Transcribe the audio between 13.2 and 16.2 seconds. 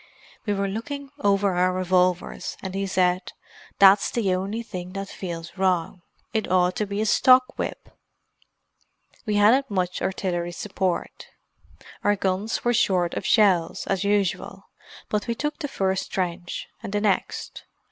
shells, as usual. But we took the first